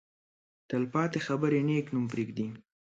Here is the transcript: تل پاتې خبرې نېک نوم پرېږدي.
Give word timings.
تل 0.67 0.83
پاتې 0.93 1.19
خبرې 1.27 1.59
نېک 1.67 1.85
نوم 1.93 2.05
پرېږدي. 2.11 2.47